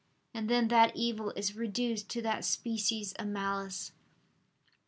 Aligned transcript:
And 0.33 0.49
then 0.49 0.67
that 0.69 0.95
evil 0.95 1.29
is 1.35 1.55
reduced 1.55 2.09
to 2.09 2.23
that 2.23 2.43
species 2.43 3.13
of 3.19 3.27
malice. 3.27 3.91